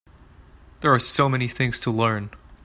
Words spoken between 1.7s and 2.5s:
to learn.